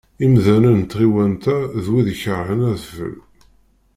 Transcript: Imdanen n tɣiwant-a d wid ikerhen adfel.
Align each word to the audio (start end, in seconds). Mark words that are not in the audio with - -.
Imdanen 0.25 0.79
n 0.81 0.89
tɣiwant-a 0.91 1.57
d 1.83 1.85
wid 1.91 2.07
ikerhen 2.13 2.61
adfel. 2.71 3.15